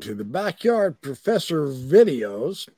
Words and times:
to 0.00 0.14
the 0.14 0.24
Backyard 0.24 1.00
Professor 1.00 1.66
videos. 1.66 2.68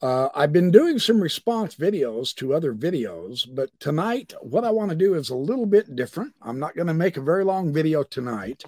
Uh, 0.00 0.28
I've 0.34 0.52
been 0.52 0.70
doing 0.70 0.98
some 0.98 1.20
response 1.20 1.74
videos 1.74 2.34
to 2.36 2.54
other 2.54 2.74
videos, 2.74 3.46
but 3.52 3.70
tonight, 3.80 4.34
what 4.40 4.64
I 4.64 4.70
want 4.70 4.90
to 4.90 4.96
do 4.96 5.14
is 5.14 5.30
a 5.30 5.36
little 5.36 5.66
bit 5.66 5.96
different. 5.96 6.34
I'm 6.42 6.58
not 6.58 6.76
going 6.76 6.86
to 6.86 6.94
make 6.94 7.16
a 7.16 7.22
very 7.22 7.44
long 7.44 7.72
video 7.72 8.02
tonight, 8.02 8.64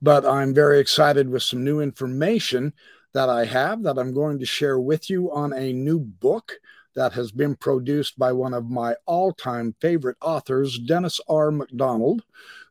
but 0.00 0.26
I'm 0.26 0.52
very 0.52 0.80
excited 0.80 1.28
with 1.28 1.42
some 1.42 1.64
new 1.64 1.80
information 1.80 2.72
that 3.14 3.28
I 3.28 3.44
have 3.44 3.82
that 3.84 3.98
I'm 3.98 4.12
going 4.12 4.38
to 4.38 4.46
share 4.46 4.78
with 4.78 5.08
you 5.08 5.32
on 5.32 5.52
a 5.52 5.72
new 5.72 6.00
book 6.00 6.54
that 6.94 7.12
has 7.12 7.32
been 7.32 7.56
produced 7.56 8.18
by 8.18 8.32
one 8.32 8.54
of 8.54 8.70
my 8.70 8.94
all 9.06 9.32
time 9.32 9.74
favorite 9.80 10.16
authors, 10.20 10.78
Dennis 10.78 11.20
R. 11.28 11.50
MacDonald, 11.50 12.24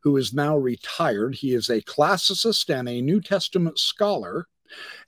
who 0.04 0.18
is 0.18 0.34
now 0.34 0.58
retired. 0.58 1.36
He 1.36 1.54
is 1.54 1.70
a 1.70 1.82
classicist 1.82 2.74
and 2.74 2.88
a 2.88 3.02
New 3.02 3.22
Testament 3.22 3.80
scholar. 3.80 4.48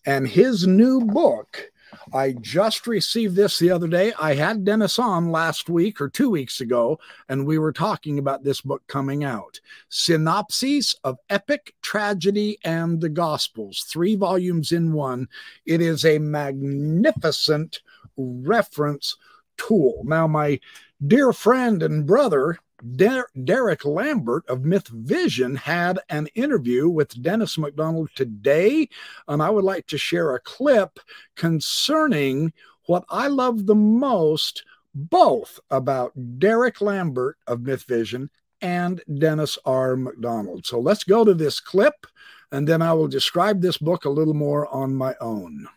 And 0.05 0.27
his 0.27 0.67
new 0.67 1.01
book, 1.01 1.71
I 2.13 2.33
just 2.33 2.87
received 2.87 3.35
this 3.35 3.59
the 3.59 3.71
other 3.71 3.87
day. 3.87 4.13
I 4.19 4.35
had 4.35 4.65
Dennis 4.65 4.99
on 4.99 5.31
last 5.31 5.69
week 5.69 6.01
or 6.01 6.09
two 6.09 6.29
weeks 6.29 6.61
ago, 6.61 6.99
and 7.29 7.45
we 7.45 7.57
were 7.57 7.71
talking 7.71 8.19
about 8.19 8.43
this 8.43 8.61
book 8.61 8.81
coming 8.87 9.23
out 9.23 9.59
Synopses 9.89 10.95
of 11.03 11.17
Epic 11.29 11.75
Tragedy 11.81 12.57
and 12.63 12.99
the 12.99 13.09
Gospels, 13.09 13.85
three 13.87 14.15
volumes 14.15 14.71
in 14.71 14.93
one. 14.93 15.27
It 15.65 15.81
is 15.81 16.05
a 16.05 16.19
magnificent 16.19 17.81
reference 18.17 19.17
tool. 19.57 20.01
Now, 20.05 20.27
my 20.27 20.59
dear 21.05 21.33
friend 21.33 21.83
and 21.83 22.05
brother, 22.05 22.57
Der- 22.95 23.29
Derek 23.43 23.85
Lambert 23.85 24.43
of 24.49 24.65
Myth 24.65 24.87
Vision 24.89 25.55
had 25.55 25.99
an 26.09 26.27
interview 26.35 26.89
with 26.89 27.21
Dennis 27.21 27.57
MacDonald 27.57 28.09
today, 28.13 28.89
and 29.27 29.41
I 29.41 29.49
would 29.49 29.63
like 29.63 29.87
to 29.87 29.97
share 29.97 30.35
a 30.35 30.39
clip 30.41 30.99
concerning 31.35 32.51
what 32.87 33.05
I 33.09 33.27
love 33.27 33.65
the 33.65 33.75
most, 33.75 34.65
both 34.93 35.59
about 35.71 36.11
Derek 36.39 36.81
Lambert 36.81 37.37
of 37.47 37.61
Myth 37.61 37.83
Vision 37.83 38.29
and 38.61 39.01
Dennis 39.17 39.57
R. 39.65 39.95
MacDonald. 39.95 40.65
So 40.65 40.79
let's 40.79 41.03
go 41.03 41.23
to 41.23 41.33
this 41.33 41.59
clip, 41.59 42.05
and 42.51 42.67
then 42.67 42.81
I 42.81 42.93
will 42.93 43.07
describe 43.07 43.61
this 43.61 43.77
book 43.77 44.05
a 44.05 44.09
little 44.09 44.33
more 44.33 44.67
on 44.73 44.93
my 44.93 45.15
own. 45.21 45.67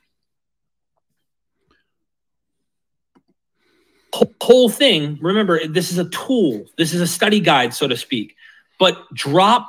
Whole 4.40 4.68
thing, 4.68 5.18
remember, 5.20 5.66
this 5.66 5.90
is 5.90 5.98
a 5.98 6.08
tool, 6.08 6.64
this 6.78 6.94
is 6.94 7.00
a 7.00 7.06
study 7.06 7.40
guide, 7.40 7.74
so 7.74 7.88
to 7.88 7.96
speak. 7.96 8.36
But 8.78 8.96
drop 9.12 9.68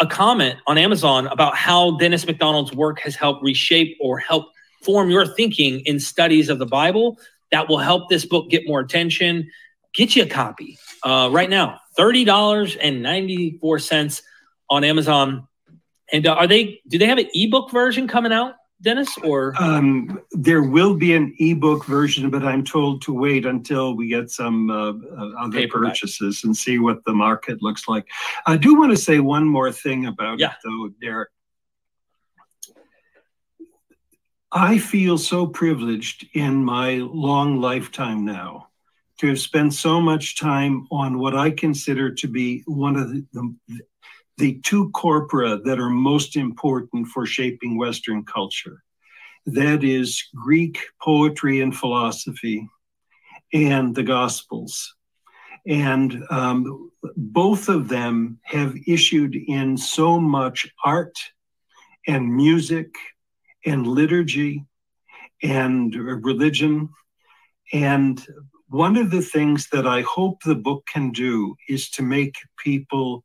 a 0.00 0.06
comment 0.06 0.56
on 0.66 0.78
Amazon 0.78 1.26
about 1.26 1.56
how 1.56 1.98
Dennis 1.98 2.26
MacDonald's 2.26 2.72
work 2.72 3.00
has 3.00 3.14
helped 3.14 3.42
reshape 3.42 3.98
or 4.00 4.18
help 4.18 4.46
form 4.82 5.10
your 5.10 5.26
thinking 5.26 5.80
in 5.80 6.00
studies 6.00 6.48
of 6.48 6.58
the 6.58 6.66
Bible. 6.66 7.18
That 7.52 7.68
will 7.68 7.78
help 7.78 8.08
this 8.08 8.24
book 8.24 8.48
get 8.50 8.66
more 8.66 8.80
attention. 8.80 9.50
Get 9.94 10.16
you 10.16 10.24
a 10.24 10.26
copy 10.26 10.78
uh, 11.04 11.28
right 11.32 11.50
now, 11.50 11.80
$30.94 11.98 14.22
on 14.70 14.84
Amazon. 14.84 15.48
And 16.12 16.26
uh, 16.26 16.34
are 16.34 16.46
they, 16.46 16.82
do 16.88 16.98
they 16.98 17.06
have 17.06 17.16
an 17.18 17.28
ebook 17.34 17.70
version 17.70 18.08
coming 18.08 18.32
out? 18.32 18.54
Dennis, 18.80 19.08
or 19.24 19.54
um, 19.60 20.20
there 20.30 20.62
will 20.62 20.94
be 20.94 21.14
an 21.14 21.34
ebook 21.40 21.84
version, 21.84 22.30
but 22.30 22.44
I'm 22.44 22.62
told 22.62 23.02
to 23.02 23.12
wait 23.12 23.44
until 23.44 23.96
we 23.96 24.08
get 24.08 24.30
some 24.30 24.70
uh, 24.70 24.90
uh, 24.90 25.32
other 25.40 25.58
Paperback. 25.58 25.90
purchases 25.90 26.44
and 26.44 26.56
see 26.56 26.78
what 26.78 27.04
the 27.04 27.12
market 27.12 27.60
looks 27.60 27.88
like. 27.88 28.06
I 28.46 28.56
do 28.56 28.76
want 28.76 28.92
to 28.92 28.96
say 28.96 29.18
one 29.18 29.46
more 29.46 29.72
thing 29.72 30.06
about 30.06 30.38
yeah. 30.38 30.50
it, 30.52 30.56
though, 30.64 30.90
Derek. 31.00 31.30
I 34.52 34.78
feel 34.78 35.18
so 35.18 35.46
privileged 35.46 36.26
in 36.34 36.64
my 36.64 36.96
long 36.96 37.60
lifetime 37.60 38.24
now 38.24 38.68
to 39.18 39.26
have 39.26 39.40
spent 39.40 39.74
so 39.74 40.00
much 40.00 40.38
time 40.38 40.86
on 40.90 41.18
what 41.18 41.36
I 41.36 41.50
consider 41.50 42.14
to 42.14 42.28
be 42.28 42.62
one 42.66 42.96
of 42.96 43.10
the, 43.10 43.26
the, 43.32 43.80
the 44.38 44.60
two 44.62 44.90
corpora 44.90 45.58
that 45.64 45.80
are 45.80 45.90
most 45.90 46.36
important 46.36 47.08
for 47.08 47.26
shaping 47.26 47.76
Western 47.76 48.24
culture. 48.24 48.82
That 49.46 49.82
is 49.82 50.22
Greek 50.34 50.78
poetry 51.02 51.60
and 51.60 51.76
philosophy 51.76 52.68
and 53.52 53.94
the 53.94 54.04
Gospels. 54.04 54.94
And 55.66 56.22
um, 56.30 56.90
both 57.16 57.68
of 57.68 57.88
them 57.88 58.38
have 58.44 58.74
issued 58.86 59.34
in 59.34 59.76
so 59.76 60.20
much 60.20 60.68
art 60.84 61.18
and 62.06 62.34
music 62.34 62.94
and 63.66 63.86
liturgy 63.86 64.64
and 65.42 65.94
religion. 65.94 66.90
And 67.72 68.24
one 68.68 68.96
of 68.96 69.10
the 69.10 69.22
things 69.22 69.68
that 69.72 69.86
I 69.86 70.02
hope 70.02 70.42
the 70.42 70.54
book 70.54 70.86
can 70.86 71.10
do 71.10 71.56
is 71.68 71.90
to 71.90 72.02
make 72.02 72.36
people 72.58 73.24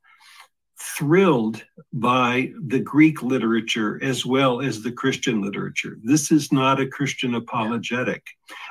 thrilled 0.84 1.64
by 1.94 2.52
the 2.68 2.80
Greek 2.80 3.24
literature 3.24 4.00
as 4.04 4.26
well 4.26 4.62
as 4.62 4.82
the 4.82 4.92
Christian 4.92 5.42
literature. 5.42 5.98
This 6.04 6.32
is 6.32 6.52
not 6.52 6.82
a 6.82 6.88
Christian 6.88 7.36
apologetic, 7.36 8.26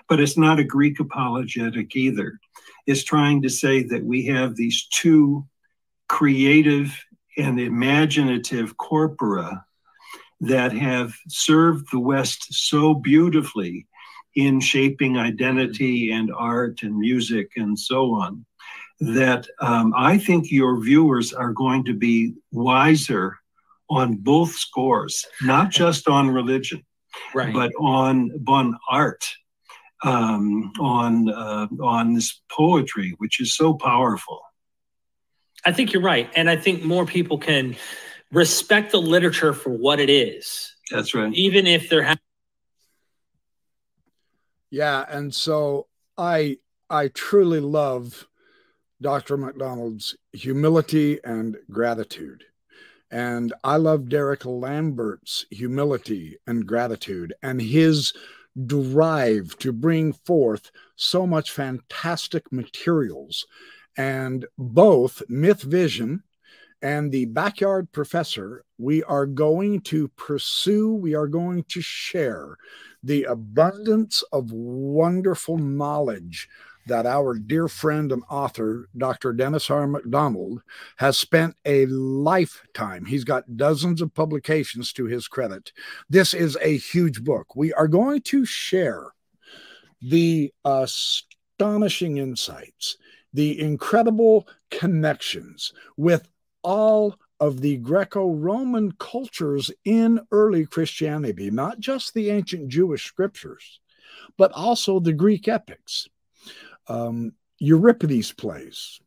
but 0.09 0.21
it's 0.21 0.37
not 0.37 0.59
a 0.59 0.65
Greek 0.65 1.01
apologetic 1.01 1.97
either. 1.97 2.39
It's 2.87 3.05
trying 3.05 3.43
to 3.43 3.49
say 3.49 3.83
that 3.85 4.05
we 4.05 4.27
have 4.27 4.57
these 4.57 4.87
two 4.93 5.47
creative 6.09 6.95
and 7.39 7.59
imaginative 7.59 8.77
corpora 8.77 9.65
that 10.41 10.73
have 10.73 11.15
served 11.29 11.87
the 11.91 12.01
West 12.01 12.53
so 12.53 12.93
beautifully 12.95 13.87
in 14.35 14.61
shaping 14.61 15.17
identity 15.17 16.13
and 16.13 16.31
art 16.37 16.83
and 16.83 16.99
music 16.99 17.53
and 17.57 17.79
so 17.79 18.13
on 18.13 18.45
that 19.03 19.49
um, 19.61 19.93
I 19.97 20.17
think 20.17 20.51
your 20.51 20.81
viewers 20.81 21.33
are 21.33 21.53
going 21.53 21.85
to 21.85 21.95
be 21.95 22.35
wiser 22.53 23.37
on 23.91 24.17
both 24.17 24.51
scores, 24.51 25.27
not 25.43 25.71
just 25.71 26.09
on 26.09 26.31
religion, 26.31 26.85
right. 27.35 27.53
but 27.53 27.73
on 27.81 28.31
on 28.47 28.79
art, 28.89 29.29
um, 30.05 30.73
on 30.81 31.29
uh, 31.29 31.67
on 31.83 32.15
this 32.15 32.41
poetry, 32.51 33.15
which 33.19 33.41
is 33.41 33.57
so 33.57 33.75
powerful. 33.75 34.41
I 35.67 35.73
think 35.73 35.93
you're 35.93 36.03
right, 36.03 36.31
and 36.37 36.49
I 36.49 36.57
think 36.57 36.85
more 36.85 37.05
people 37.05 37.39
can 37.39 37.77
respect 38.31 38.93
the 38.93 39.01
literature 39.03 39.53
for 39.53 39.71
what 39.71 39.99
it 39.99 40.11
is. 40.11 40.75
That's 40.91 41.13
right. 41.13 41.33
Even 41.35 41.67
if 41.67 41.89
they're. 41.89 42.05
Ha- 42.05 42.17
yeah, 44.71 45.05
and 45.09 45.35
so 45.35 45.89
I 46.17 46.59
I 46.89 47.09
truly 47.09 47.61
love 47.61 48.29
Dr. 49.03 49.37
MacDonald's 49.37 50.17
humility 50.33 51.19
and 51.25 51.57
gratitude. 51.71 52.45
And 53.11 53.53
I 53.63 53.77
love 53.77 54.09
Derek 54.09 54.47
Lambert's 54.47 55.45
humility 55.51 56.39
and 56.47 56.67
gratitude 56.67 57.35
and 57.43 57.61
his 57.61 58.15
drive 58.67 59.59
to 59.59 59.73
bring 59.73 60.13
forth 60.13 60.71
so 60.97 61.27
much 61.27 61.51
fantastic 61.51 62.51
materials. 62.51 63.47
And 63.99 64.47
both 64.57 65.23
Myth 65.29 65.63
Vision 65.63 66.23
and 66.81 67.13
the 67.13 67.27
Backyard 67.27 67.93
Professor, 67.93 68.65
we 68.79 69.03
are 69.05 69.27
going 69.27 69.83
to 69.83 70.09
pursue, 70.09 70.95
we 70.95 71.15
are 71.15 71.29
going 71.29 71.65
to 71.69 71.81
share 71.81 72.57
the 73.03 73.25
abundance 73.25 74.23
of 74.33 74.53
wonderful 74.53 75.59
knowledge 75.59 76.49
that 76.87 77.07
our 77.07 77.35
dear 77.35 77.69
friend 77.69 78.11
and 78.13 78.23
author, 78.29 78.89
Dr. 78.97 79.33
Dennis 79.33 79.71
R. 79.71 79.87
MacDonald, 79.87 80.63
has 80.97 81.17
spent 81.17 81.57
a 81.65 81.87
lifetime. 81.87 83.05
He's 83.05 83.25
got 83.25 83.57
dozens 83.57 84.03
of 84.03 84.15
publications 84.15 84.93
to 84.95 85.07
his 85.07 85.29
credit. 85.29 85.73
This 86.11 86.35
is 86.35 86.57
a 86.61 86.77
huge 86.77 87.23
book. 87.23 87.55
We 87.55 87.73
are 87.75 87.89
going 87.89 88.23
to 88.23 88.45
share 88.45 89.13
the 90.01 90.53
astonishing 90.65 92.19
insights, 92.19 92.97
the 93.33 93.61
incredible 93.61 94.49
connections 94.71 95.73
with 95.97 96.29
all 96.63 97.17
of 97.39 97.61
the 97.61 97.77
Greco 97.79 98.31
Roman 98.31 98.93
cultures 98.93 99.71
in 99.85 100.21
early 100.31 100.65
Christianity, 100.65 101.51
not 101.51 101.81
just 101.81 102.15
the 102.15 102.31
ancient 102.31 102.69
Jewish 102.69 103.05
scriptures, 103.05 103.81
but 104.37 104.53
also 104.53 105.01
the 105.01 105.13
Greek 105.13 105.49
epics 105.49 106.09
um, 106.89 107.33
Euripides 107.59 108.33
plays, 108.33 109.01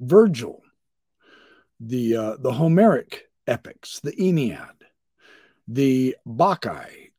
Virgil, 0.00 0.62
the 1.80 2.16
uh, 2.16 2.36
the 2.38 2.52
Homeric 2.52 3.30
epics, 3.46 4.00
the 4.00 4.14
Aeneid, 4.20 4.84
the 5.68 6.16
Bacchae, 6.26 7.12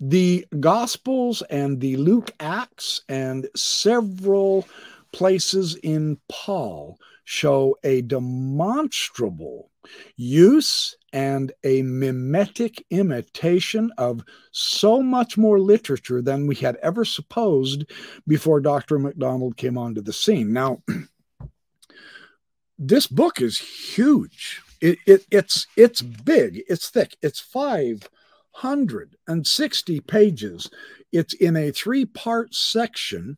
the 0.00 0.46
Gospels, 0.58 1.42
and 1.42 1.80
the 1.80 1.96
Luke 1.96 2.32
Acts, 2.40 3.02
and 3.08 3.48
several 3.54 4.66
places 5.12 5.76
in 5.76 6.18
Paul 6.28 6.98
show 7.24 7.76
a 7.84 8.02
demonstrable 8.02 9.70
use 10.16 10.96
and 11.12 11.52
a 11.64 11.82
mimetic 11.82 12.84
imitation 12.90 13.90
of 13.98 14.24
so 14.50 15.02
much 15.02 15.36
more 15.36 15.60
literature 15.60 16.22
than 16.22 16.46
we 16.46 16.54
had 16.54 16.76
ever 16.76 17.04
supposed 17.04 17.84
before 18.26 18.60
Dr. 18.60 18.98
MacDonald 18.98 19.56
came 19.56 19.76
onto 19.76 20.00
the 20.00 20.12
scene. 20.12 20.52
Now, 20.52 20.82
this 22.78 23.06
book 23.06 23.40
is 23.40 23.58
huge. 23.58 24.62
It, 24.80 24.98
it, 25.06 25.26
it's 25.30 25.66
it's 25.76 26.02
big. 26.02 26.62
It's 26.68 26.90
thick. 26.90 27.16
It's 27.22 27.38
five 27.38 28.08
hundred 28.50 29.16
and 29.28 29.46
sixty 29.46 30.00
pages. 30.00 30.68
It's 31.12 31.34
in 31.34 31.56
a 31.56 31.70
three-part 31.70 32.54
section 32.54 33.36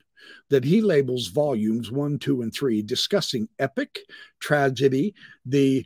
that 0.50 0.64
he 0.64 0.80
labels 0.80 1.28
volumes 1.28 1.90
one, 1.90 2.18
two, 2.18 2.42
and 2.42 2.52
three, 2.52 2.82
discussing 2.82 3.48
epic, 3.58 4.00
tragedy, 4.40 5.14
the 5.46 5.84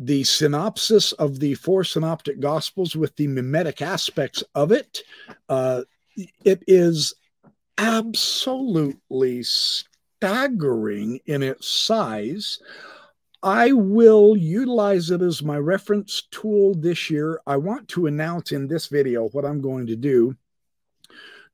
the 0.00 0.22
synopsis 0.22 1.12
of 1.12 1.40
the 1.40 1.54
four 1.54 1.82
synoptic 1.82 2.38
gospels 2.38 2.94
with 2.94 3.14
the 3.16 3.26
mimetic 3.26 3.82
aspects 3.82 4.44
of 4.54 4.70
it. 4.70 5.02
Uh, 5.48 5.82
it 6.44 6.62
is 6.68 7.14
absolutely 7.78 9.42
staggering 9.42 11.20
in 11.26 11.42
its 11.42 11.68
size. 11.68 12.60
I 13.42 13.72
will 13.72 14.36
utilize 14.36 15.10
it 15.10 15.22
as 15.22 15.42
my 15.42 15.58
reference 15.58 16.22
tool 16.30 16.74
this 16.74 17.08
year. 17.08 17.40
I 17.46 17.56
want 17.56 17.88
to 17.88 18.06
announce 18.06 18.52
in 18.52 18.66
this 18.66 18.86
video 18.86 19.28
what 19.28 19.44
I'm 19.44 19.60
going 19.60 19.86
to 19.86 19.96
do. 19.96 20.36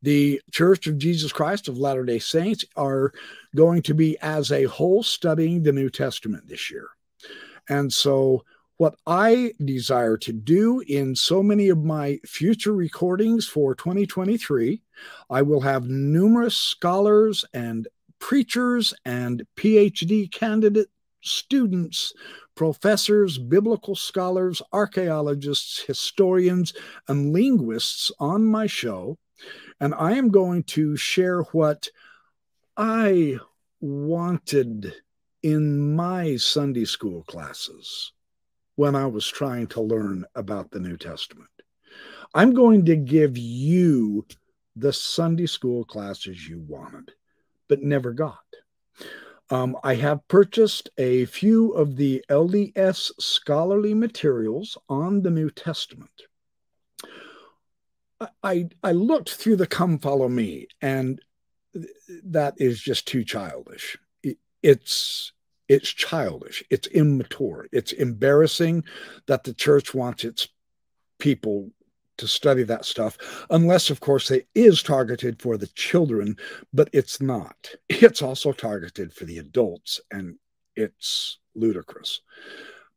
The 0.05 0.39
Church 0.51 0.87
of 0.87 0.99
Jesus 0.99 1.33
Christ 1.33 1.67
of 1.67 1.79
Latter 1.79 2.05
day 2.05 2.19
Saints 2.19 2.63
are 2.77 3.11
going 3.57 3.81
to 3.85 3.95
be 3.95 4.19
as 4.21 4.53
a 4.53 4.65
whole 4.65 5.03
studying 5.03 5.63
the 5.63 5.73
New 5.73 5.89
Testament 5.89 6.47
this 6.47 6.71
year. 6.71 6.89
And 7.71 7.91
so, 7.91 8.45
what 8.77 8.97
I 9.07 9.55
desire 9.65 10.19
to 10.19 10.33
do 10.35 10.81
in 10.87 11.17
so 11.17 11.43
many 11.43 11.71
of 11.71 11.79
my 11.79 12.21
future 12.27 12.75
recordings 12.75 13.47
for 13.47 13.75
2023, 13.75 14.83
I 15.31 15.41
will 15.41 15.63
have 15.63 15.89
numerous 15.89 16.55
scholars 16.55 17.47
and 17.55 17.89
preachers 18.19 18.93
and 19.07 19.47
PhD 19.57 20.31
candidate 20.31 20.89
students, 21.23 22.13
professors, 22.55 23.39
biblical 23.39 23.95
scholars, 23.95 24.61
archaeologists, 24.71 25.81
historians, 25.81 26.75
and 27.09 27.33
linguists 27.33 28.13
on 28.21 28.45
my 28.45 28.67
show. 28.67 29.17
And 29.81 29.95
I 29.95 30.13
am 30.13 30.31
going 30.31 30.63
to 30.65 30.97
share 30.97 31.43
what 31.43 31.89
I 32.77 33.39
wanted 33.81 34.95
in 35.43 35.95
my 35.95 36.37
Sunday 36.37 36.85
school 36.85 37.23
classes 37.25 38.13
when 38.77 38.95
I 38.95 39.07
was 39.07 39.27
trying 39.27 39.67
to 39.69 39.81
learn 39.81 40.25
about 40.35 40.71
the 40.71 40.81
New 40.81 40.97
Testament. 40.97 41.51
I'm 42.35 42.53
going 42.53 42.85
to 42.87 42.97
give 42.97 43.37
you 43.39 44.27
the 44.75 44.93
Sunday 44.93 45.47
school 45.47 45.85
classes 45.85 46.49
you 46.49 46.61
wanted, 46.67 47.13
but 47.69 47.83
never 47.83 48.13
got. 48.13 48.39
Um, 49.51 49.77
I 49.85 49.95
have 49.97 50.27
purchased 50.27 50.89
a 50.97 51.27
few 51.27 51.73
of 51.73 51.97
the 51.97 52.25
LDS 52.31 53.13
scholarly 53.21 53.95
materials 53.95 54.79
on 54.89 55.23
the 55.23 55.31
New 55.31 55.51
Testament. 55.51 56.23
I, 58.43 58.69
I 58.83 58.93
looked 58.93 59.35
through 59.35 59.57
the 59.57 59.67
Come 59.67 59.99
Follow 59.99 60.29
Me, 60.29 60.69
and 60.81 61.21
that 62.25 62.55
is 62.59 62.81
just 62.81 63.07
too 63.07 63.25
childish. 63.25 63.97
It, 64.23 64.39
it's 64.63 65.33
it's 65.69 65.89
childish. 65.89 66.63
It's 66.71 66.87
immature. 66.89 67.67
It's 67.73 67.93
embarrassing 67.93 68.85
that 69.27 69.45
the 69.45 69.55
church 69.55 69.95
wants 69.95 70.25
its 70.25 70.49
people 71.19 71.71
to 72.19 72.29
study 72.29 72.63
that 72.65 72.85
stuff, 72.85 73.47
unless, 73.51 73.91
of 73.91 74.01
course, 74.01 74.31
it 74.31 74.47
is 74.55 74.83
targeted 74.83 75.41
for 75.41 75.57
the 75.57 75.67
children, 75.69 76.37
but 76.73 76.89
it's 76.93 77.21
not. 77.21 77.71
It's 77.89 78.23
also 78.23 78.53
targeted 78.53 79.13
for 79.13 79.25
the 79.25 79.39
adults, 79.39 80.01
and 80.11 80.37
it's 80.77 81.39
ludicrous. 81.55 82.21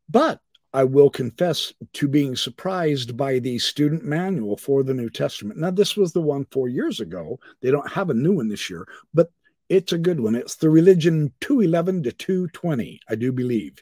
But 0.09 0.41
I 0.77 0.83
will 0.83 1.09
confess 1.09 1.73
to 1.93 2.07
being 2.07 2.35
surprised 2.35 3.17
by 3.17 3.39
the 3.39 3.57
student 3.57 4.03
manual 4.03 4.57
for 4.57 4.83
the 4.83 4.93
New 4.93 5.09
Testament. 5.09 5.59
Now, 5.59 5.71
this 5.71 5.97
was 5.97 6.13
the 6.13 6.21
one 6.21 6.45
four 6.51 6.69
years 6.69 6.99
ago. 6.99 7.39
They 7.61 7.71
don't 7.71 7.91
have 7.91 8.11
a 8.11 8.13
new 8.13 8.33
one 8.33 8.47
this 8.47 8.69
year, 8.69 8.87
but 9.11 9.31
it's 9.69 9.91
a 9.91 9.97
good 9.97 10.19
one. 10.19 10.35
It's 10.35 10.57
the 10.57 10.69
religion 10.69 11.33
211 11.41 12.03
to 12.03 12.11
220, 12.11 12.99
I 13.09 13.15
do 13.15 13.31
believe. 13.31 13.81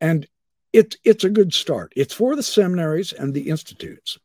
And 0.00 0.26
it, 0.72 0.96
it's 1.04 1.22
a 1.22 1.30
good 1.30 1.54
start. 1.54 1.92
It's 1.94 2.12
for 2.12 2.34
the 2.34 2.42
seminaries 2.42 3.12
and 3.12 3.32
the 3.32 3.48
institutes 3.48 4.18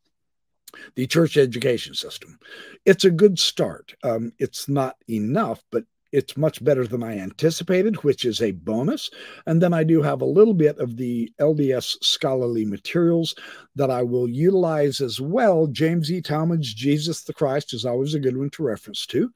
the 0.96 1.06
church 1.06 1.38
education 1.38 1.94
system. 1.94 2.40
It's 2.84 3.06
a 3.06 3.12
good 3.12 3.38
start. 3.38 3.94
Um, 4.04 4.32
it's 4.40 4.68
not 4.68 4.96
enough, 5.08 5.64
but 5.72 5.86
it's 6.18 6.36
much 6.36 6.64
better 6.64 6.88
than 6.88 7.04
I 7.04 7.20
anticipated, 7.20 7.98
which 7.98 8.26
is 8.26 8.42
a 8.42 8.52
bonus. 8.52 9.12
And 9.46 9.62
then 9.62 9.72
I 9.72 9.84
do 9.84 10.02
have 10.02 10.22
a 10.22 10.26
little 10.26 10.56
bit 10.56 10.76
of 10.80 10.98
the 10.98 11.32
LDS 11.40 12.04
scholarly 12.04 12.66
materials 12.66 13.36
that 13.76 13.92
I 13.92 14.02
will 14.02 14.28
utilize 14.28 15.00
as 15.00 15.22
well. 15.22 15.68
James 15.68 16.12
E. 16.12 16.20
Talmage's 16.20 16.74
Jesus 16.74 17.22
the 17.22 17.34
Christ 17.34 17.72
is 17.72 17.86
always 17.86 18.16
a 18.16 18.20
good 18.20 18.36
one 18.36 18.50
to 18.50 18.64
reference 18.64 19.06
to. 19.06 19.32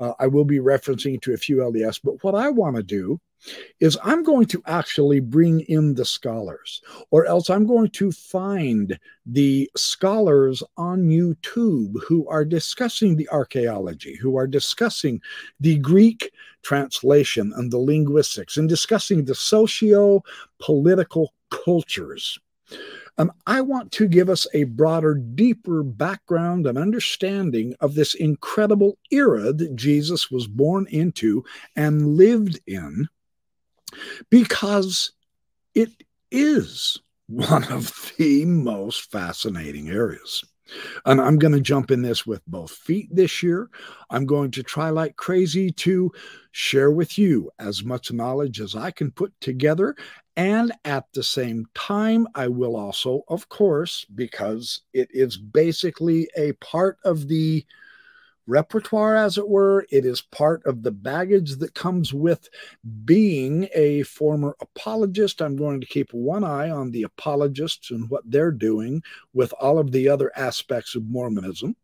Uh, 0.00 0.14
I 0.18 0.26
will 0.26 0.44
be 0.44 0.58
referencing 0.58 1.22
to 1.22 1.34
a 1.34 1.36
few 1.36 1.58
LDS, 1.58 2.00
but 2.02 2.24
what 2.24 2.34
I 2.34 2.48
want 2.48 2.74
to 2.74 2.82
do 2.82 3.20
is 3.80 3.98
I'm 4.02 4.22
going 4.22 4.46
to 4.46 4.62
actually 4.66 5.20
bring 5.20 5.60
in 5.60 5.94
the 5.94 6.04
scholars, 6.04 6.80
or 7.10 7.26
else 7.26 7.50
I'm 7.50 7.66
going 7.66 7.90
to 7.90 8.10
find 8.12 8.98
the 9.26 9.70
scholars 9.76 10.62
on 10.76 11.08
YouTube 11.08 11.94
who 12.06 12.26
are 12.28 12.44
discussing 12.44 13.16
the 13.16 13.28
archaeology, 13.30 14.16
who 14.16 14.36
are 14.36 14.46
discussing 14.46 15.20
the 15.60 15.78
Greek 15.78 16.32
translation 16.62 17.52
and 17.56 17.70
the 17.70 17.78
linguistics, 17.78 18.56
and 18.56 18.68
discussing 18.68 19.24
the 19.24 19.34
socio 19.34 20.22
political 20.58 21.34
cultures. 21.50 22.38
And 23.16 23.30
I 23.46 23.60
want 23.60 23.92
to 23.92 24.08
give 24.08 24.28
us 24.28 24.46
a 24.54 24.64
broader, 24.64 25.14
deeper 25.14 25.84
background 25.84 26.66
and 26.66 26.76
understanding 26.76 27.74
of 27.80 27.94
this 27.94 28.14
incredible 28.14 28.98
era 29.12 29.52
that 29.52 29.76
Jesus 29.76 30.30
was 30.30 30.48
born 30.48 30.86
into 30.90 31.44
and 31.76 32.16
lived 32.16 32.58
in 32.66 33.08
because 34.30 35.12
it 35.74 35.90
is 36.30 36.98
one 37.26 37.64
of 37.72 38.12
the 38.18 38.44
most 38.44 39.10
fascinating 39.10 39.88
areas. 39.88 40.44
And 41.04 41.20
I'm 41.20 41.38
going 41.38 41.52
to 41.52 41.60
jump 41.60 41.90
in 41.90 42.02
this 42.02 42.26
with 42.26 42.44
both 42.46 42.70
feet 42.70 43.08
this 43.14 43.42
year. 43.42 43.68
I'm 44.10 44.24
going 44.24 44.50
to 44.52 44.62
try 44.62 44.90
like 44.90 45.16
crazy 45.16 45.70
to 45.70 46.10
share 46.52 46.90
with 46.90 47.18
you 47.18 47.50
as 47.58 47.84
much 47.84 48.12
knowledge 48.12 48.60
as 48.60 48.74
I 48.74 48.90
can 48.90 49.10
put 49.10 49.38
together. 49.40 49.94
And 50.36 50.72
at 50.84 51.04
the 51.12 51.22
same 51.22 51.66
time, 51.74 52.26
I 52.34 52.48
will 52.48 52.76
also, 52.76 53.22
of 53.28 53.48
course, 53.48 54.06
because 54.14 54.80
it 54.92 55.08
is 55.12 55.36
basically 55.36 56.28
a 56.36 56.52
part 56.54 56.98
of 57.04 57.28
the 57.28 57.64
repertoire, 58.46 59.16
as 59.16 59.38
it 59.38 59.48
were. 59.48 59.86
It 59.90 60.04
is 60.04 60.20
part 60.20 60.64
of 60.66 60.82
the 60.82 60.90
baggage 60.90 61.56
that 61.56 61.74
comes 61.74 62.12
with 62.12 62.48
being 63.04 63.68
a 63.74 64.02
former 64.02 64.56
apologist. 64.60 65.40
I'm 65.40 65.56
going 65.56 65.80
to 65.80 65.86
keep 65.86 66.12
one 66.12 66.44
eye 66.44 66.70
on 66.70 66.90
the 66.90 67.04
apologists 67.04 67.90
and 67.90 68.08
what 68.10 68.22
they're 68.30 68.52
doing 68.52 69.02
with 69.32 69.52
all 69.60 69.78
of 69.78 69.92
the 69.92 70.08
other 70.08 70.30
aspects 70.36 70.94
of 70.94 71.04
Mormonism, 71.06 71.76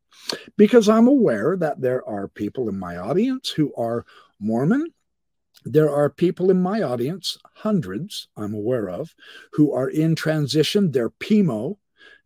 because 0.56 0.88
I'm 0.88 1.08
aware 1.08 1.56
that 1.56 1.80
there 1.80 2.06
are 2.08 2.28
people 2.28 2.68
in 2.68 2.78
my 2.78 2.96
audience 2.96 3.50
who 3.50 3.72
are 3.74 4.04
Mormon. 4.38 4.92
There 5.64 5.90
are 5.90 6.08
people 6.08 6.50
in 6.50 6.62
my 6.62 6.80
audience, 6.80 7.36
hundreds 7.54 8.28
I'm 8.36 8.54
aware 8.54 8.88
of, 8.88 9.14
who 9.52 9.74
are 9.74 9.90
in 9.90 10.14
transition. 10.14 10.90
They're 10.90 11.10
PIMO, 11.10 11.76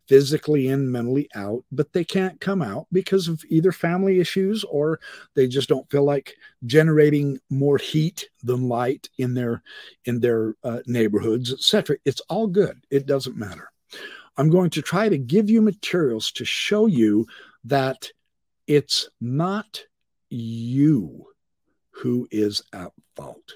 physically 0.07 0.67
in, 0.67 0.91
mentally 0.91 1.29
out, 1.35 1.63
but 1.71 1.91
they 1.93 2.03
can't 2.03 2.39
come 2.39 2.61
out 2.61 2.87
because 2.91 3.27
of 3.27 3.43
either 3.49 3.71
family 3.71 4.19
issues 4.19 4.63
or 4.65 4.99
they 5.33 5.47
just 5.47 5.69
don't 5.69 5.89
feel 5.89 6.03
like 6.03 6.35
generating 6.65 7.39
more 7.49 7.77
heat 7.77 8.29
than 8.43 8.67
light 8.67 9.09
in 9.17 9.33
their 9.33 9.63
in 10.05 10.19
their 10.19 10.55
uh, 10.63 10.79
neighborhoods, 10.85 11.51
etc. 11.51 11.97
It's 12.05 12.21
all 12.29 12.47
good. 12.47 12.83
It 12.89 13.05
doesn't 13.05 13.37
matter. 13.37 13.71
I'm 14.37 14.49
going 14.49 14.69
to 14.71 14.81
try 14.81 15.09
to 15.09 15.17
give 15.17 15.49
you 15.49 15.61
materials 15.61 16.31
to 16.33 16.45
show 16.45 16.87
you 16.87 17.25
that 17.63 18.09
it's 18.67 19.09
not 19.21 19.83
you 20.29 21.27
who 21.91 22.27
is 22.31 22.61
at 22.73 22.91
fault 23.15 23.53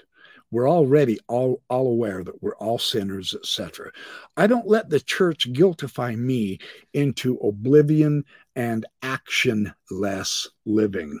we're 0.50 0.68
already 0.68 1.18
all, 1.28 1.62
all 1.68 1.88
aware 1.88 2.24
that 2.24 2.42
we're 2.42 2.56
all 2.56 2.78
sinners, 2.78 3.34
etc. 3.34 3.90
I 4.36 4.46
don't 4.46 4.66
let 4.66 4.90
the 4.90 5.00
church 5.00 5.52
guiltify 5.52 6.16
me 6.16 6.58
into 6.92 7.36
oblivion 7.38 8.24
and 8.56 8.84
actionless 9.02 10.48
living 10.66 11.20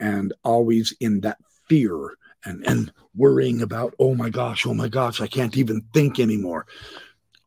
and 0.00 0.32
always 0.44 0.94
in 1.00 1.20
that 1.20 1.38
fear 1.68 2.16
and, 2.44 2.66
and 2.66 2.92
worrying 3.14 3.62
about, 3.62 3.94
oh 3.98 4.14
my 4.14 4.30
gosh, 4.30 4.66
oh 4.66 4.74
my 4.74 4.88
gosh, 4.88 5.20
I 5.20 5.26
can't 5.26 5.56
even 5.56 5.82
think 5.92 6.18
anymore. 6.18 6.66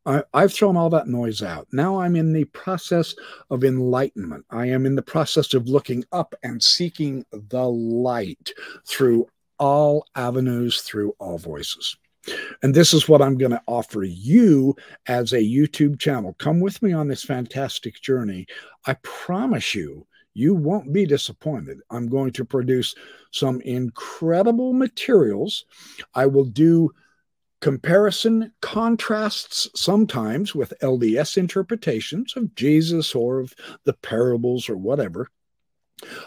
I, 0.05 0.23
I've 0.33 0.53
thrown 0.53 0.75
all 0.75 0.89
that 0.91 1.07
noise 1.07 1.41
out. 1.41 1.67
Now 1.71 2.01
I'm 2.01 2.15
in 2.15 2.33
the 2.33 2.43
process 2.45 3.15
of 3.49 3.63
enlightenment. 3.63 4.45
I 4.49 4.67
am 4.67 4.85
in 4.85 4.95
the 4.95 5.01
process 5.01 5.53
of 5.53 5.67
looking 5.67 6.03
up 6.11 6.35
and 6.43 6.61
seeking 6.61 7.25
the 7.31 7.67
light 7.67 8.51
through 8.85 9.27
all 9.63 10.05
avenues, 10.17 10.81
through 10.81 11.15
all 11.19 11.37
voices. 11.37 11.95
And 12.61 12.75
this 12.75 12.93
is 12.93 13.07
what 13.07 13.21
I'm 13.21 13.37
going 13.37 13.53
to 13.53 13.63
offer 13.65 14.03
you 14.03 14.75
as 15.07 15.31
a 15.31 15.37
YouTube 15.37 15.99
channel. 15.99 16.35
Come 16.37 16.59
with 16.59 16.81
me 16.81 16.91
on 16.91 17.07
this 17.07 17.23
fantastic 17.23 18.01
journey. 18.01 18.45
I 18.87 18.95
promise 19.03 19.73
you, 19.73 20.05
you 20.33 20.53
won't 20.53 20.91
be 20.91 21.05
disappointed. 21.05 21.79
I'm 21.89 22.09
going 22.09 22.33
to 22.33 22.43
produce 22.43 22.93
some 23.31 23.61
incredible 23.61 24.73
materials. 24.73 25.63
I 26.13 26.25
will 26.25 26.43
do 26.43 26.91
comparison 27.61 28.51
contrasts 28.61 29.69
sometimes 29.75 30.53
with 30.53 30.73
LDS 30.81 31.37
interpretations 31.37 32.33
of 32.35 32.53
Jesus 32.55 33.15
or 33.15 33.39
of 33.39 33.53
the 33.85 33.93
parables 33.93 34.67
or 34.67 34.75
whatever. 34.75 35.29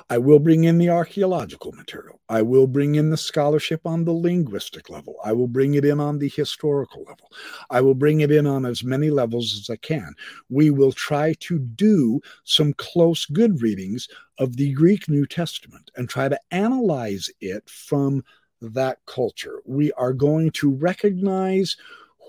I 0.08 0.18
will 0.18 0.38
bring 0.38 0.64
in 0.64 0.78
the 0.78 0.90
archaeological 0.90 1.72
material. 1.72 2.20
I 2.28 2.42
will 2.42 2.66
bring 2.66 2.94
in 2.94 3.10
the 3.10 3.16
scholarship 3.16 3.80
on 3.84 4.04
the 4.04 4.12
linguistic 4.12 4.88
level. 4.88 5.16
I 5.24 5.32
will 5.32 5.48
bring 5.48 5.74
it 5.74 5.84
in 5.84 6.00
on 6.00 6.18
the 6.18 6.28
historical 6.28 7.02
level. 7.02 7.30
I 7.70 7.80
will 7.80 7.94
bring 7.94 8.20
it 8.20 8.30
in 8.30 8.46
on 8.46 8.64
as 8.64 8.84
many 8.84 9.10
levels 9.10 9.54
as 9.54 9.70
I 9.70 9.76
can. 9.76 10.14
We 10.48 10.70
will 10.70 10.92
try 10.92 11.34
to 11.40 11.58
do 11.58 12.20
some 12.44 12.72
close 12.74 13.26
good 13.26 13.60
readings 13.62 14.08
of 14.38 14.56
the 14.56 14.72
Greek 14.72 15.08
New 15.08 15.26
Testament 15.26 15.90
and 15.96 16.08
try 16.08 16.28
to 16.28 16.40
analyze 16.50 17.30
it 17.40 17.68
from 17.68 18.24
that 18.60 18.98
culture. 19.06 19.60
We 19.64 19.92
are 19.92 20.12
going 20.12 20.50
to 20.52 20.70
recognize 20.70 21.76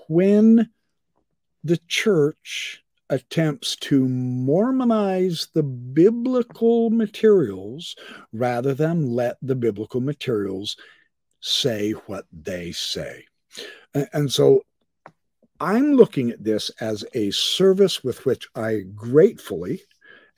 when 0.08 0.68
the 1.64 1.78
church 1.88 2.82
attempts 3.10 3.76
to 3.76 4.06
Mormonize 4.08 5.48
the 5.54 5.62
biblical 5.62 6.90
materials 6.90 7.96
rather 8.32 8.74
than 8.74 9.12
let 9.12 9.36
the 9.42 9.54
biblical 9.54 10.00
materials 10.00 10.76
say 11.40 11.92
what 11.92 12.24
they 12.32 12.72
say. 12.72 13.24
And 14.12 14.32
so 14.32 14.62
I'm 15.60 15.94
looking 15.94 16.30
at 16.30 16.44
this 16.44 16.70
as 16.80 17.04
a 17.14 17.30
service 17.30 18.04
with 18.04 18.24
which 18.24 18.48
I 18.54 18.82
gratefully 18.94 19.80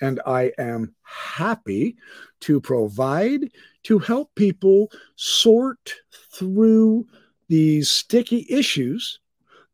and 0.00 0.20
I 0.26 0.52
am 0.58 0.94
happy 1.02 1.96
to 2.40 2.60
provide 2.60 3.50
to 3.84 3.98
help 3.98 4.34
people 4.34 4.90
sort 5.16 5.94
through 6.32 7.06
these 7.48 7.90
sticky 7.90 8.46
issues 8.48 9.20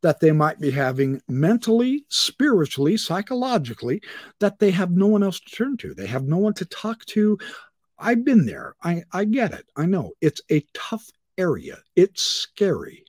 that 0.03 0.21
they 0.21 0.33
might 0.33 0.61
be 0.61 0.71
having 0.71 1.21
mentally, 1.29 2.05
spiritually, 2.09 2.97
psychologically, 2.97 4.00
that 4.41 4.59
they 4.59 4.71
have 4.71 4.91
no 4.91 5.07
one 5.07 5.23
else 5.23 5.41
to 5.41 5.55
turn 5.55 5.76
to. 5.79 5.95
They 5.95 6.07
have 6.07 6.25
no 6.25 6.38
one 6.38 6.55
to 6.55 6.65
talk 6.67 7.05
to. 7.07 7.38
I've 7.99 8.25
been 8.25 8.47
there. 8.47 8.76
I, 8.83 9.03
I 9.12 9.25
get 9.25 9.53
it. 9.53 9.67
I 9.76 9.87
know 9.87 10.12
it's 10.21 10.41
a 10.50 10.65
tough 10.75 11.07
area, 11.38 11.79
it's 11.97 12.23
scary. 12.23 13.05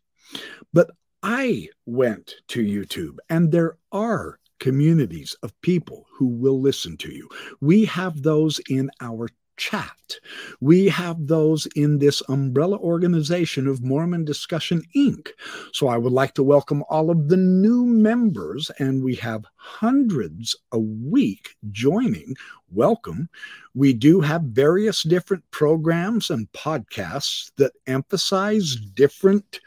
But 0.73 0.91
I 1.23 1.67
went 1.85 2.35
to 2.49 2.63
YouTube, 2.63 3.17
and 3.29 3.51
there 3.51 3.77
are 3.91 4.39
communities 4.59 5.35
of 5.43 5.59
people 5.61 6.05
who 6.11 6.27
will 6.27 6.59
listen 6.61 6.97
to 6.97 7.11
you. 7.11 7.29
We 7.61 7.85
have 7.85 8.21
those 8.21 8.59
in 8.69 8.89
our 9.01 9.29
chat. 9.57 10.15
We 10.61 10.87
have 10.87 11.27
those 11.27 11.67
in 11.75 11.99
this 11.99 12.21
umbrella 12.29 12.77
organization 12.77 13.67
of 13.67 13.83
Mormon 13.83 14.23
Discussion 14.23 14.81
Inc. 14.95 15.29
So 15.73 15.87
I 15.87 15.97
would 15.97 16.13
like 16.13 16.33
to 16.35 16.43
welcome 16.43 16.83
all 16.89 17.09
of 17.09 17.27
the 17.27 17.37
new 17.37 17.85
members, 17.85 18.71
and 18.79 19.03
we 19.03 19.15
have 19.15 19.45
hundreds 19.55 20.55
a 20.71 20.79
week 20.79 21.55
joining. 21.71 22.35
Welcome. 22.71 23.29
We 23.73 23.93
do 23.93 24.21
have 24.21 24.43
various 24.43 25.03
different 25.03 25.43
programs 25.51 26.29
and 26.29 26.51
podcasts 26.53 27.51
that 27.57 27.73
emphasize 27.87 28.75
different. 28.75 29.59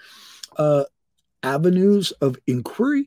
Uh, 0.56 0.85
avenues 1.42 2.11
of 2.20 2.38
inquiry. 2.47 3.06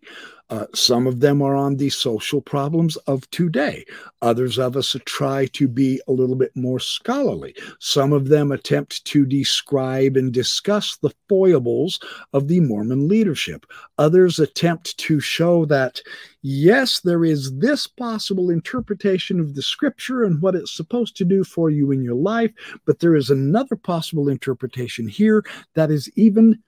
Uh, 0.50 0.68
some 0.76 1.08
of 1.08 1.20
them 1.20 1.42
are 1.42 1.56
on 1.56 1.78
the 1.78 1.90
social 1.90 2.40
problems 2.40 2.96
of 3.08 3.28
today. 3.32 3.84
Others 4.22 4.60
of 4.60 4.78
us 4.78 4.96
try 5.06 5.48
to 5.48 5.68
be 5.68 6.00
a 6.08 6.12
little 6.12 6.36
bit 6.36 6.56
more 6.56 6.80
scholarly. 6.80 7.56
Some 7.80 8.14
of 8.14 8.28
them 8.28 8.52
attempt 8.52 9.04
to 9.06 9.26
describe 9.26 10.16
and 10.16 10.32
discuss 10.32 10.98
the 10.98 11.14
foibles 11.28 12.00
of 12.34 12.48
the 12.48 12.60
Mormon 12.60 13.08
leadership. 13.08 13.66
Others 13.98 14.38
attempt 14.38 14.96
to 15.00 15.20
show 15.20 15.66
that, 15.66 16.02
yes, 16.44 17.00
there 17.00 17.26
is 17.26 17.58
this 17.58 17.88
possible 17.88 18.52
interpretation 18.52 19.40
of 19.40 19.56
the 19.56 19.64
scripture 19.64 20.24
and 20.24 20.40
what 20.40 20.56
it's 20.56 20.76
supposed 20.76 21.18
to 21.18 21.26
do 21.26 21.44
for 21.44 21.72
you 21.72 21.90
in 21.90 22.04
your 22.04 22.16
life, 22.16 22.52
but 22.86 23.00
there 23.00 23.16
is 23.16 23.32
another 23.32 23.76
possible 23.76 24.30
interpretation 24.30 25.08
here 25.08 25.44
that 25.74 25.90
is 25.90 26.12
even 26.16 26.62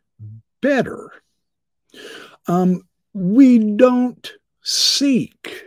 better. 0.62 1.12
Um, 2.48 2.88
we 3.14 3.60
don't 3.60 4.34
seek 4.62 5.64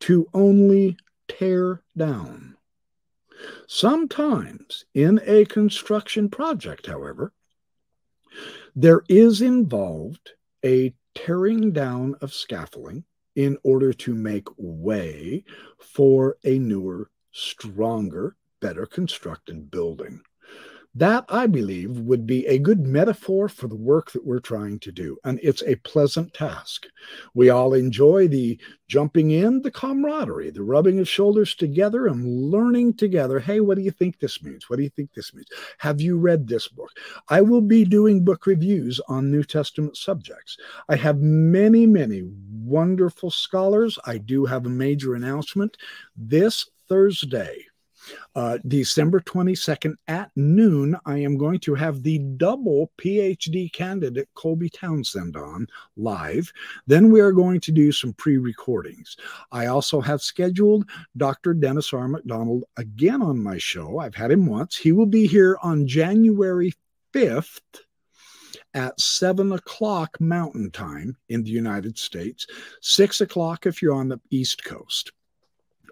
to 0.00 0.26
only 0.32 0.96
tear 1.28 1.82
down. 1.96 2.56
Sometimes 3.66 4.84
in 4.94 5.20
a 5.26 5.44
construction 5.44 6.28
project, 6.28 6.86
however, 6.86 7.32
there 8.74 9.02
is 9.08 9.40
involved 9.42 10.32
a 10.64 10.94
tearing 11.14 11.72
down 11.72 12.14
of 12.20 12.32
scaffolding 12.32 13.04
in 13.34 13.56
order 13.62 13.92
to 13.92 14.14
make 14.14 14.48
way 14.56 15.44
for 15.78 16.36
a 16.44 16.58
newer, 16.58 17.10
stronger, 17.32 18.36
better 18.60 18.86
constructed 18.86 19.70
building. 19.70 20.20
That, 20.96 21.26
I 21.28 21.46
believe, 21.46 22.00
would 22.00 22.26
be 22.26 22.46
a 22.46 22.58
good 22.58 22.80
metaphor 22.80 23.50
for 23.50 23.68
the 23.68 23.76
work 23.76 24.12
that 24.12 24.24
we're 24.24 24.40
trying 24.40 24.78
to 24.78 24.90
do. 24.90 25.18
And 25.24 25.38
it's 25.42 25.62
a 25.66 25.74
pleasant 25.76 26.32
task. 26.32 26.86
We 27.34 27.50
all 27.50 27.74
enjoy 27.74 28.28
the 28.28 28.58
jumping 28.88 29.30
in, 29.30 29.60
the 29.60 29.70
camaraderie, 29.70 30.48
the 30.48 30.62
rubbing 30.62 30.98
of 30.98 31.06
shoulders 31.06 31.54
together 31.54 32.06
and 32.06 32.50
learning 32.50 32.94
together. 32.94 33.38
Hey, 33.38 33.60
what 33.60 33.76
do 33.76 33.84
you 33.84 33.90
think 33.90 34.18
this 34.18 34.42
means? 34.42 34.70
What 34.70 34.76
do 34.76 34.84
you 34.84 34.88
think 34.88 35.12
this 35.12 35.34
means? 35.34 35.48
Have 35.76 36.00
you 36.00 36.16
read 36.16 36.48
this 36.48 36.66
book? 36.66 36.92
I 37.28 37.42
will 37.42 37.60
be 37.60 37.84
doing 37.84 38.24
book 38.24 38.46
reviews 38.46 38.98
on 39.06 39.30
New 39.30 39.44
Testament 39.44 39.98
subjects. 39.98 40.56
I 40.88 40.96
have 40.96 41.20
many, 41.20 41.84
many 41.84 42.22
wonderful 42.50 43.30
scholars. 43.30 43.98
I 44.06 44.16
do 44.16 44.46
have 44.46 44.64
a 44.64 44.70
major 44.70 45.14
announcement 45.14 45.76
this 46.16 46.70
Thursday 46.88 47.66
uh, 48.34 48.58
December 48.68 49.20
22nd 49.20 49.94
at 50.08 50.30
noon, 50.36 50.96
I 51.06 51.18
am 51.18 51.36
going 51.36 51.60
to 51.60 51.74
have 51.74 52.02
the 52.02 52.18
double 52.18 52.90
PhD 52.98 53.72
candidate 53.72 54.28
Colby 54.34 54.70
Townsend 54.70 55.36
on 55.36 55.66
live. 55.96 56.52
Then 56.86 57.10
we 57.10 57.20
are 57.20 57.32
going 57.32 57.60
to 57.60 57.72
do 57.72 57.92
some 57.92 58.12
pre 58.14 58.36
recordings. 58.38 59.16
I 59.52 59.66
also 59.66 60.00
have 60.00 60.22
scheduled 60.22 60.88
Dr. 61.16 61.54
Dennis 61.54 61.92
R. 61.92 62.08
MacDonald 62.08 62.64
again 62.76 63.22
on 63.22 63.42
my 63.42 63.58
show. 63.58 63.98
I've 63.98 64.14
had 64.14 64.30
him 64.30 64.46
once. 64.46 64.76
He 64.76 64.92
will 64.92 65.06
be 65.06 65.26
here 65.26 65.58
on 65.62 65.86
January 65.86 66.72
5th 67.12 67.60
at 68.74 69.00
7 69.00 69.52
o'clock 69.52 70.20
Mountain 70.20 70.70
Time 70.70 71.16
in 71.30 71.42
the 71.42 71.50
United 71.50 71.98
States, 71.98 72.46
6 72.82 73.22
o'clock 73.22 73.64
if 73.64 73.80
you're 73.80 73.94
on 73.94 74.08
the 74.08 74.20
East 74.30 74.62
Coast 74.64 75.12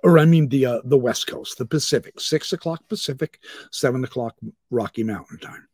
or 0.05 0.19
I 0.19 0.27
mean 0.27 0.49
the 0.49 0.67
uh, 0.67 0.81
the 0.85 0.99
West 0.99 1.27
Coast, 1.27 1.59
the 1.59 1.67
Pacific, 1.67 2.21
six 2.21 2.53
o'clock 2.53 2.87
Pacific, 2.89 3.41
seven 3.73 4.05
o'clock 4.05 4.37
Rocky 4.71 5.03
Mountain 5.03 5.39
time, 5.39 5.67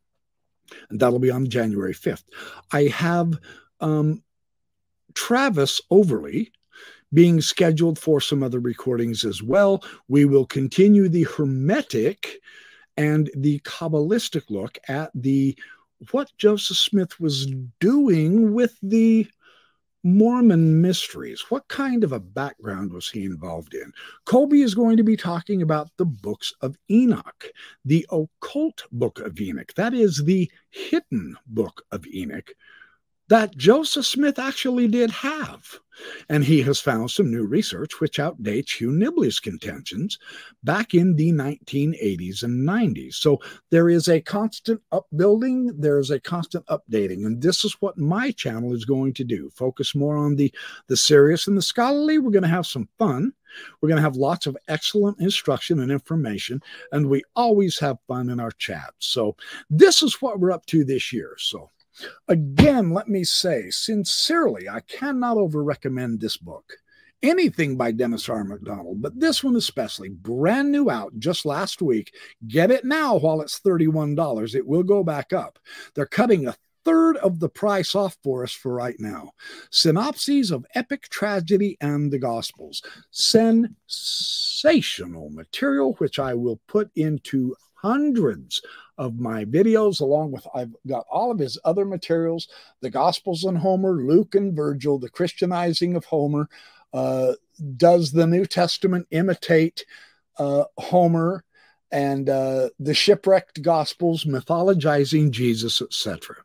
and 0.89 0.99
that'll 0.99 1.19
be 1.19 1.29
on 1.29 1.47
January 1.47 1.93
fifth. 1.93 2.23
I 2.71 2.83
have 2.85 3.37
um, 3.81 4.23
Travis 5.13 5.81
Overly 5.91 6.51
being 7.13 7.41
scheduled 7.41 7.99
for 7.99 8.21
some 8.21 8.41
other 8.41 8.61
recordings 8.61 9.25
as 9.25 9.43
well. 9.43 9.83
We 10.07 10.23
will 10.23 10.45
continue 10.45 11.09
the 11.09 11.23
Hermetic 11.23 12.39
and 12.95 13.29
the 13.35 13.59
Kabbalistic 13.59 14.49
look 14.49 14.77
at 14.87 15.11
the 15.13 15.57
what 16.11 16.31
Joseph 16.37 16.77
Smith 16.77 17.19
was 17.19 17.47
doing 17.79 18.53
with 18.53 18.77
the 18.81 19.27
Mormon 20.03 20.81
mysteries. 20.81 21.45
What 21.49 21.67
kind 21.67 22.03
of 22.03 22.11
a 22.11 22.19
background 22.19 22.91
was 22.91 23.09
he 23.09 23.23
involved 23.23 23.73
in? 23.73 23.91
Colby 24.25 24.61
is 24.61 24.73
going 24.73 24.97
to 24.97 25.03
be 25.03 25.15
talking 25.15 25.61
about 25.61 25.89
the 25.97 26.05
books 26.05 26.53
of 26.61 26.75
Enoch, 26.89 27.45
the 27.85 28.05
occult 28.11 28.83
book 28.91 29.19
of 29.19 29.39
Enoch. 29.39 29.73
That 29.75 29.93
is 29.93 30.23
the 30.25 30.49
hidden 30.71 31.37
book 31.47 31.83
of 31.91 32.05
Enoch 32.07 32.51
that 33.31 33.55
Joseph 33.55 34.05
Smith 34.05 34.37
actually 34.37 34.89
did 34.89 35.09
have. 35.09 35.79
And 36.27 36.43
he 36.43 36.61
has 36.63 36.81
found 36.81 37.11
some 37.11 37.31
new 37.31 37.45
research 37.45 38.01
which 38.01 38.17
outdates 38.17 38.71
Hugh 38.71 38.91
Nibley's 38.91 39.39
contentions 39.39 40.19
back 40.65 40.93
in 40.93 41.15
the 41.15 41.31
1980s 41.31 42.43
and 42.43 42.67
90s. 42.67 43.13
So 43.13 43.39
there 43.69 43.89
is 43.89 44.09
a 44.09 44.19
constant 44.19 44.81
upbuilding, 44.91 45.79
there 45.79 45.97
is 45.97 46.11
a 46.11 46.19
constant 46.19 46.65
updating. 46.65 47.25
And 47.25 47.41
this 47.41 47.63
is 47.63 47.77
what 47.79 47.97
my 47.97 48.31
channel 48.31 48.73
is 48.73 48.83
going 48.83 49.13
to 49.13 49.23
do 49.23 49.49
focus 49.55 49.95
more 49.95 50.17
on 50.17 50.35
the, 50.35 50.53
the 50.87 50.97
serious 50.97 51.47
and 51.47 51.57
the 51.57 51.61
scholarly. 51.61 52.17
We're 52.17 52.31
going 52.31 52.43
to 52.43 52.49
have 52.49 52.67
some 52.67 52.89
fun. 52.99 53.31
We're 53.79 53.87
going 53.87 53.97
to 53.97 54.03
have 54.03 54.17
lots 54.17 54.45
of 54.45 54.57
excellent 54.67 55.21
instruction 55.21 55.79
and 55.79 55.89
information, 55.89 56.61
and 56.91 57.07
we 57.07 57.23
always 57.37 57.79
have 57.79 57.97
fun 58.09 58.29
in 58.29 58.41
our 58.41 58.51
chats. 58.51 59.07
So, 59.07 59.35
this 59.69 60.01
is 60.03 60.21
what 60.21 60.39
we're 60.39 60.53
up 60.53 60.65
to 60.67 60.85
this 60.85 61.11
year. 61.11 61.35
So, 61.37 61.69
Again, 62.27 62.91
let 62.91 63.07
me 63.07 63.23
say 63.23 63.69
sincerely, 63.69 64.69
I 64.69 64.81
cannot 64.81 65.37
over 65.37 65.63
recommend 65.63 66.19
this 66.19 66.37
book. 66.37 66.73
Anything 67.23 67.77
by 67.77 67.91
Dennis 67.91 68.27
R. 68.29 68.43
MacDonald, 68.43 69.01
but 69.01 69.19
this 69.19 69.43
one 69.43 69.55
especially, 69.55 70.09
brand 70.09 70.71
new 70.71 70.89
out 70.89 71.13
just 71.19 71.45
last 71.45 71.79
week. 71.81 72.15
Get 72.47 72.71
it 72.71 72.83
now 72.83 73.17
while 73.17 73.41
it's 73.41 73.59
$31. 73.59 74.55
It 74.55 74.65
will 74.65 74.81
go 74.81 75.03
back 75.03 75.31
up. 75.31 75.59
They're 75.93 76.07
cutting 76.07 76.47
a 76.47 76.55
third 76.83 77.17
of 77.17 77.39
the 77.39 77.49
price 77.49 77.93
off 77.95 78.17
for 78.23 78.43
us 78.43 78.53
for 78.53 78.73
right 78.73 78.95
now. 78.99 79.31
Synopses 79.69 80.49
of 80.51 80.65
epic 80.75 81.09
tragedy 81.09 81.77
and 81.79 82.11
the 82.11 82.17
Gospels. 82.17 82.81
Sensational 83.11 85.29
material, 85.29 85.93
which 85.99 86.17
I 86.19 86.33
will 86.33 86.59
put 86.67 86.89
into 86.95 87.55
hundreds 87.81 88.61
of 88.97 89.19
my 89.19 89.45
videos, 89.45 90.01
along 90.01 90.31
with 90.31 90.45
I've 90.53 90.75
got 90.87 91.05
all 91.09 91.31
of 91.31 91.39
his 91.39 91.57
other 91.65 91.85
materials 91.85 92.47
the 92.81 92.89
Gospels 92.89 93.43
and 93.43 93.57
Homer, 93.57 94.03
Luke 94.03 94.35
and 94.35 94.55
Virgil, 94.55 94.99
the 94.99 95.09
Christianizing 95.09 95.95
of 95.95 96.05
Homer. 96.05 96.49
Uh, 96.93 97.33
does 97.77 98.11
the 98.11 98.27
New 98.27 98.45
Testament 98.45 99.07
imitate 99.11 99.85
uh, 100.37 100.65
Homer 100.77 101.43
and 101.91 102.29
uh, 102.29 102.69
the 102.79 102.93
shipwrecked 102.93 103.61
Gospels, 103.61 104.25
mythologizing 104.25 105.31
Jesus, 105.31 105.81
etc.? 105.81 106.35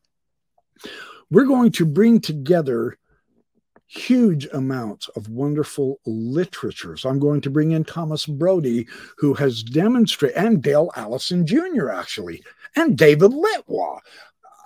We're 1.30 1.44
going 1.44 1.72
to 1.72 1.84
bring 1.84 2.20
together 2.20 2.98
huge 3.86 4.46
amounts 4.52 5.08
of 5.10 5.28
wonderful 5.28 6.00
literatures. 6.06 7.04
I'm 7.04 7.18
going 7.18 7.40
to 7.42 7.50
bring 7.50 7.72
in 7.72 7.84
Thomas 7.84 8.26
Brodie, 8.26 8.88
who 9.16 9.34
has 9.34 9.62
demonstrated, 9.62 10.36
and 10.36 10.62
Dale 10.62 10.90
Allison 10.96 11.46
Jr., 11.46 11.90
actually, 11.90 12.42
and 12.74 12.98
David 12.98 13.30
Litwa. 13.30 14.00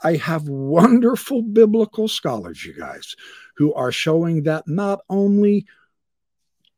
I 0.03 0.17
have 0.17 0.49
wonderful 0.49 1.43
biblical 1.43 2.09
scholars, 2.09 2.65
you 2.65 2.73
guys, 2.73 3.15
who 3.57 3.75
are 3.75 3.93
showing 3.93 4.45
that 4.45 4.67
not 4.67 5.01
only 5.11 5.67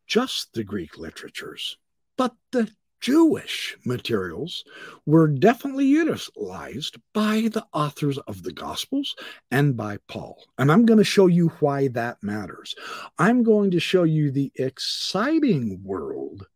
just 0.06 0.52
the 0.52 0.64
Greek 0.64 0.98
literatures, 0.98 1.78
but 2.16 2.34
the 2.50 2.68
Jewish 3.02 3.76
materials 3.84 4.64
were 5.06 5.26
definitely 5.26 5.86
utilized 5.86 6.98
by 7.12 7.48
the 7.52 7.66
authors 7.74 8.16
of 8.16 8.44
the 8.44 8.52
Gospels 8.52 9.16
and 9.50 9.76
by 9.76 9.98
Paul. 10.06 10.38
And 10.56 10.70
I'm 10.70 10.86
going 10.86 10.98
to 10.98 11.04
show 11.04 11.26
you 11.26 11.48
why 11.58 11.88
that 11.88 12.22
matters. 12.22 12.76
I'm 13.18 13.42
going 13.42 13.72
to 13.72 13.80
show 13.80 14.04
you 14.04 14.30
the 14.30 14.52
exciting 14.54 15.82
world 15.82 16.46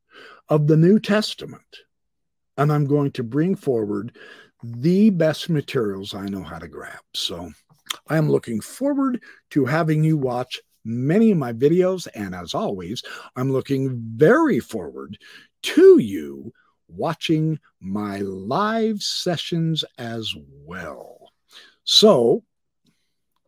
of 0.49 0.69
the 0.69 0.77
New 0.77 1.01
Testament. 1.01 1.63
And 2.57 2.73
I'm 2.73 2.87
going 2.87 3.11
to 3.13 3.25
bring 3.25 3.57
forward 3.57 4.17
the 4.63 5.11
best 5.11 5.51
materials 5.51 6.15
I 6.15 6.27
know 6.27 6.45
how 6.45 6.61
to 6.61 6.69
grab. 6.69 7.01
So 7.13 7.51
I 8.09 8.19
am 8.19 8.31
looking 8.31 8.61
forward 8.61 9.21
to 9.51 9.65
having 9.65 10.05
you 10.05 10.17
watch 10.17 10.61
many 10.85 11.33
of 11.33 11.39
my 11.39 11.53
videos. 11.53 12.07
And 12.15 12.37
as 12.37 12.55
always, 12.55 13.03
I'm 13.35 13.51
looking 13.51 14.01
very 14.17 14.61
forward 14.61 15.19
to 15.67 15.99
you 15.99 16.53
watching 16.89 17.59
my 17.81 18.19
live 18.19 19.03
sessions 19.03 19.85
as 19.99 20.33
well. 20.65 21.33
So 21.83 22.45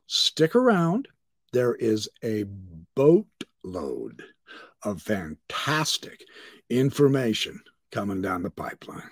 stick 0.09 0.57
around. 0.57 1.07
There 1.53 1.77
is 1.77 2.09
a 2.25 2.45
boatload 2.97 4.25
of 4.83 5.01
fantastic 5.01 6.25
information 6.69 7.61
coming 7.93 8.21
down 8.21 8.43
the 8.43 8.51
pipeline. 8.51 9.11